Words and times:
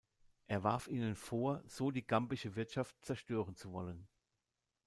Er 0.47 0.63
warf 0.63 0.87
ihnen 0.87 1.13
vor, 1.15 1.63
so 1.67 1.91
die 1.91 2.07
gambische 2.07 2.55
Wirtschaft 2.55 2.95
zerstören 3.05 3.55
zu 3.55 3.71
wollen. 3.71 4.07